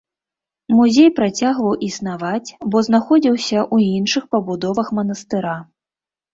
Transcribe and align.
Музей 0.77 1.09
працягваў 1.19 1.75
існаваць, 1.89 2.49
бо 2.73 2.77
знаходзіўся 2.89 3.59
ў 3.73 3.97
іншых 4.01 4.23
пабудовах 4.35 4.87
манастыра. 5.03 5.57